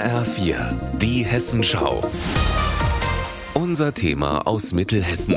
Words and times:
HR4, 0.00 0.56
die 0.96 1.26
Hessenschau. 1.26 2.00
Unser 3.52 3.92
Thema 3.92 4.46
aus 4.46 4.72
Mittelhessen. 4.72 5.36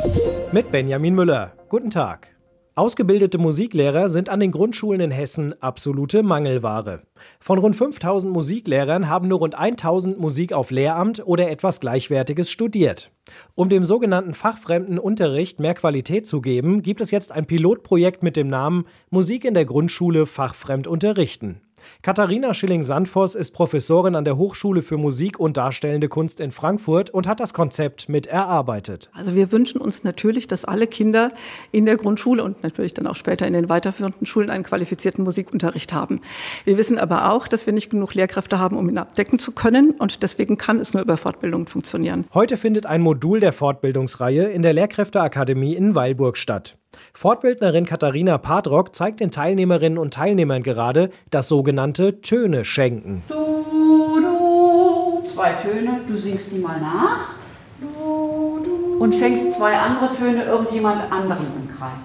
Mit 0.54 0.71
Benjamin 0.71 1.15
Müller. 1.15 1.51
Guten 1.67 1.89
Tag. 1.89 2.29
Ausgebildete 2.73 3.38
Musiklehrer 3.38 4.07
sind 4.07 4.29
an 4.29 4.39
den 4.39 4.52
Grundschulen 4.52 5.02
in 5.02 5.11
Hessen 5.11 5.61
absolute 5.61 6.23
Mangelware. 6.23 7.02
Von 7.41 7.59
rund 7.59 7.75
5000 7.75 8.31
Musiklehrern 8.31 9.09
haben 9.09 9.27
nur 9.27 9.39
rund 9.39 9.54
1000 9.54 10.18
Musik 10.18 10.54
auf 10.54 10.71
Lehramt 10.71 11.21
oder 11.27 11.52
etwas 11.52 11.82
Gleichwertiges 11.82 12.50
studiert. 12.50 13.11
Um 13.55 13.68
dem 13.68 13.84
sogenannten 13.84 14.34
fachfremden 14.34 14.98
Unterricht 14.98 15.59
mehr 15.59 15.73
Qualität 15.73 16.25
zu 16.25 16.39
geben, 16.39 16.84
gibt 16.84 17.02
es 17.02 17.11
jetzt 17.11 17.34
ein 17.34 17.48
Pilotprojekt 17.48 18.23
mit 18.23 18.38
dem 18.38 18.48
Namen 18.48 18.86
Musik 19.09 19.43
in 19.43 19.55
der 19.55 19.66
Grundschule 19.66 20.25
fachfremd 20.25 20.88
unterrichten. 20.88 21.59
Katharina 22.02 22.54
Schilling-Sandvoss 22.54 23.36
ist 23.36 23.52
Professorin 23.52 24.15
an 24.15 24.25
der 24.25 24.37
Hochschule 24.37 24.82
für 24.82 24.97
Musik 24.97 25.39
und 25.39 25.57
Darstellende 25.57 26.09
Kunst 26.09 26.39
in 26.39 26.51
Frankfurt 26.51 27.09
und 27.09 27.28
hat 27.28 27.39
das 27.39 27.54
Konzept 27.54 28.09
mit 28.09 28.28
erarbeitet. 28.28 29.09
Also 29.14 29.36
wir 29.36 29.51
wünschen 29.51 29.79
uns 29.79 30.04
natürlich, 30.04 30.47
dass 30.47 30.65
alle 30.65 30.87
Kinder 30.87 31.32
in 31.71 31.86
der 31.86 31.97
Grundschule 31.97 32.44
und 32.44 32.64
natürlich 32.64 32.94
dann 32.94 33.08
auch 33.08 33.16
später 33.16 33.47
in 33.47 33.53
den 33.53 33.69
weiterführenden 33.69 34.25
Schulen 34.25 34.50
einen 34.50 34.64
qualifizierten 34.64 35.23
Musikunterricht 35.23 35.94
haben. 35.94 36.22
Wir 36.66 36.78
wissen 36.78 36.97
aber 36.97 37.31
auch, 37.31 37.47
dass 37.47 37.66
wir 37.66 37.73
nicht 37.73 37.89
genug 37.89 38.14
Lehrkräfte 38.14 38.59
haben, 38.59 38.78
um 38.78 38.89
ihn 38.89 38.97
abdecken 38.97 39.39
zu 39.39 39.52
können 39.52 39.92
und 39.92 40.23
deswegen 40.23 40.58
kann 40.58 40.80
es 40.80 40.94
nur 40.94 41.03
über 41.03 41.17
Fortbildung 41.17 41.67
funktionieren. 41.67 42.25
Heute 42.34 42.58
findet 42.58 42.86
ein 42.86 43.02
Modul 43.02 43.39
der 43.39 43.53
Fortbildungsreihe 43.53 44.44
in 44.44 44.61
der 44.61 44.73
Lehrkräfteakademie 44.73 45.75
in 45.75 45.95
Weilburg 45.95 46.38
statt. 46.38 46.78
Fortbildnerin 47.14 47.86
Katharina 47.86 48.38
Padrock 48.38 48.95
zeigt 48.95 49.20
den 49.20 49.31
Teilnehmerinnen 49.31 49.97
und 49.97 50.14
Teilnehmern 50.14 50.64
gerade 50.64 51.09
das 51.31 51.47
sogenannte 51.47 52.22
Töne 52.22 52.66
schenken. 52.66 53.23
Du, 53.28 53.36
du, 53.36 55.28
zwei 55.34 55.53
Töne, 55.53 56.02
du 56.08 56.17
singst 56.17 56.52
die 56.52 56.59
mal 56.59 56.80
nach 56.80 57.44
du, 57.84 58.62
du, 58.64 59.04
und 59.04 59.14
schenkst 59.14 59.54
zwei 59.54 59.78
andere 59.78 60.16
Töne 60.16 60.44
irgendjemand 60.44 61.12
anderem 61.12 61.45
im 61.62 61.76
Kreis. 61.76 62.04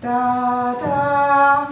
Da, 0.00 0.74
da. 0.80 1.68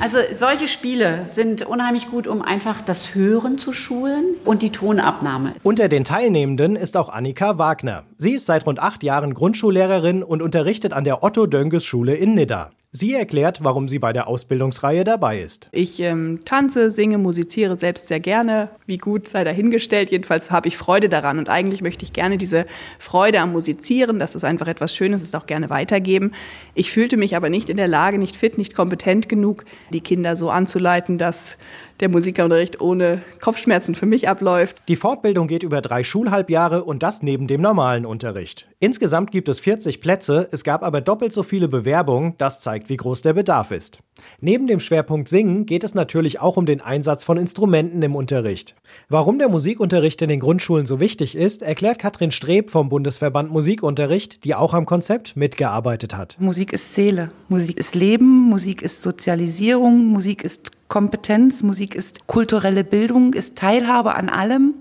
Also 0.00 0.18
solche 0.32 0.68
Spiele 0.68 1.24
sind 1.24 1.62
unheimlich 1.64 2.10
gut, 2.10 2.26
um 2.26 2.42
einfach 2.42 2.82
das 2.82 3.14
Hören 3.14 3.58
zu 3.58 3.72
schulen 3.72 4.34
und 4.44 4.62
die 4.62 4.70
Tonabnahme. 4.70 5.54
Unter 5.62 5.88
den 5.88 6.04
Teilnehmenden 6.04 6.76
ist 6.76 6.96
auch 6.96 7.08
Annika 7.08 7.58
Wagner. 7.58 8.04
Sie 8.18 8.32
ist 8.32 8.46
seit 8.46 8.66
rund 8.66 8.78
acht 8.78 9.02
Jahren 9.02 9.32
Grundschullehrerin 9.32 10.22
und 10.22 10.42
unterrichtet 10.42 10.92
an 10.92 11.04
der 11.04 11.22
Otto 11.22 11.46
Dönges 11.46 11.84
Schule 11.84 12.14
in 12.14 12.34
Nidda. 12.34 12.70
Sie 12.96 13.12
erklärt, 13.12 13.64
warum 13.64 13.88
sie 13.88 13.98
bei 13.98 14.12
der 14.12 14.28
Ausbildungsreihe 14.28 15.02
dabei 15.02 15.42
ist. 15.42 15.66
Ich 15.72 15.98
ähm, 15.98 16.42
tanze, 16.44 16.92
singe, 16.92 17.18
musiziere 17.18 17.76
selbst 17.76 18.06
sehr 18.06 18.20
gerne. 18.20 18.68
Wie 18.86 18.98
gut 18.98 19.26
sei 19.26 19.42
dahingestellt. 19.42 20.12
Jedenfalls 20.12 20.52
habe 20.52 20.68
ich 20.68 20.76
Freude 20.76 21.08
daran. 21.08 21.40
Und 21.40 21.48
eigentlich 21.48 21.82
möchte 21.82 22.04
ich 22.04 22.12
gerne 22.12 22.38
diese 22.38 22.66
Freude 23.00 23.40
am 23.40 23.50
Musizieren, 23.50 24.20
dass 24.20 24.36
es 24.36 24.44
einfach 24.44 24.68
etwas 24.68 24.94
Schönes 24.94 25.24
ist, 25.24 25.34
auch 25.34 25.46
gerne 25.46 25.70
weitergeben. 25.70 26.34
Ich 26.76 26.92
fühlte 26.92 27.16
mich 27.16 27.34
aber 27.34 27.50
nicht 27.50 27.68
in 27.68 27.78
der 27.78 27.88
Lage, 27.88 28.16
nicht 28.16 28.36
fit, 28.36 28.58
nicht 28.58 28.76
kompetent 28.76 29.28
genug, 29.28 29.64
die 29.92 30.00
Kinder 30.00 30.36
so 30.36 30.50
anzuleiten, 30.50 31.18
dass 31.18 31.56
der 32.00 32.08
Musikunterricht 32.08 32.80
ohne 32.80 33.22
Kopfschmerzen 33.40 33.94
für 33.94 34.06
mich 34.06 34.28
abläuft. 34.28 34.76
Die 34.88 34.96
Fortbildung 34.96 35.46
geht 35.46 35.62
über 35.62 35.80
drei 35.80 36.04
Schulhalbjahre 36.04 36.84
und 36.84 37.02
das 37.02 37.22
neben 37.22 37.46
dem 37.46 37.60
normalen 37.60 38.06
Unterricht. 38.06 38.68
Insgesamt 38.80 39.30
gibt 39.30 39.48
es 39.48 39.60
40 39.60 40.00
Plätze, 40.00 40.48
es 40.50 40.64
gab 40.64 40.82
aber 40.82 41.00
doppelt 41.00 41.32
so 41.32 41.42
viele 41.42 41.68
Bewerbungen, 41.68 42.34
das 42.38 42.60
zeigt, 42.60 42.88
wie 42.88 42.96
groß 42.96 43.22
der 43.22 43.34
Bedarf 43.34 43.70
ist. 43.70 44.00
Neben 44.40 44.66
dem 44.66 44.80
Schwerpunkt 44.80 45.28
Singen 45.28 45.66
geht 45.66 45.84
es 45.84 45.94
natürlich 45.94 46.40
auch 46.40 46.56
um 46.56 46.66
den 46.66 46.80
Einsatz 46.80 47.24
von 47.24 47.36
Instrumenten 47.36 48.02
im 48.02 48.14
Unterricht. 48.14 48.74
Warum 49.08 49.38
der 49.38 49.48
Musikunterricht 49.48 50.22
in 50.22 50.28
den 50.28 50.40
Grundschulen 50.40 50.86
so 50.86 51.00
wichtig 51.00 51.34
ist, 51.36 51.62
erklärt 51.62 51.98
Katrin 51.98 52.30
Streb 52.30 52.70
vom 52.70 52.88
Bundesverband 52.88 53.50
Musikunterricht, 53.50 54.44
die 54.44 54.54
auch 54.54 54.74
am 54.74 54.86
Konzept 54.86 55.36
mitgearbeitet 55.36 56.16
hat. 56.16 56.36
Musik 56.38 56.72
ist 56.72 56.94
Seele, 56.94 57.30
Musik 57.48 57.78
ist 57.78 57.94
Leben, 57.94 58.48
Musik 58.48 58.82
ist 58.82 59.02
Sozialisierung, 59.02 60.06
Musik 60.06 60.44
ist 60.44 60.70
Kompetenz, 60.88 61.62
Musik 61.62 61.94
ist 61.94 62.26
kulturelle 62.26 62.84
Bildung, 62.84 63.34
ist 63.34 63.56
Teilhabe 63.56 64.14
an 64.14 64.28
allem. 64.28 64.74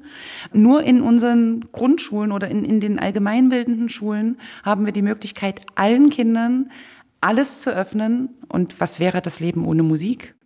Nur 0.51 0.83
in 0.83 1.01
unseren 1.01 1.65
Grundschulen 1.71 2.31
oder 2.31 2.49
in, 2.49 2.65
in 2.65 2.79
den 2.81 2.99
allgemeinbildenden 2.99 3.89
Schulen 3.89 4.37
haben 4.63 4.85
wir 4.85 4.91
die 4.91 5.01
Möglichkeit, 5.01 5.61
allen 5.75 6.09
Kindern 6.09 6.69
alles 7.23 7.61
zu 7.61 7.73
öffnen. 7.73 8.29
Und 8.49 8.79
was 8.79 8.99
wäre 8.99 9.21
das 9.21 9.39
Leben 9.39 9.65
ohne 9.65 9.83
Musik? 9.83 10.35